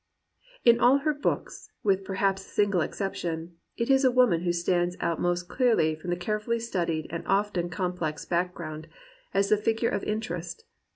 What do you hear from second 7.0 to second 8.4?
and often com plex